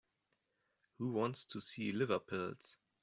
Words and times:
Who 0.97 1.11
wants 1.11 1.45
to 1.45 1.61
see 1.61 1.91
liver 1.91 2.17
pills? 2.19 2.77